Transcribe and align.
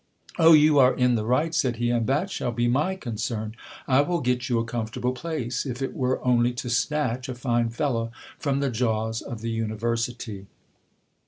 Oh! 0.39 0.53
you 0.53 0.79
are 0.79 0.95
in 0.95 1.13
the 1.13 1.23
right, 1.27 1.53
said 1.53 1.75
he, 1.75 1.91
and 1.91 2.07
that 2.07 2.31
shall 2.31 2.51
be 2.51 2.67
my 2.67 2.95
concern. 2.95 3.53
I 3.87 4.01
will 4.01 4.19
get 4.19 4.49
you 4.49 4.57
a 4.57 4.65
comfortable 4.65 5.11
place, 5.11 5.63
if 5.63 5.79
it 5.79 5.93
were 5.93 6.19
only 6.25 6.53
to 6.53 6.71
snatch 6.71 7.29
a 7.29 7.35
fine 7.35 7.69
fellow 7.69 8.11
from 8.39 8.61
the 8.61 8.71
jaws 8.71 9.21
of 9.21 9.41
the 9.41 9.51
university. 9.51 10.47